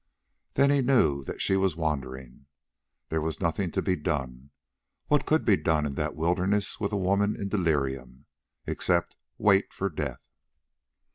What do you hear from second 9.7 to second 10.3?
for death?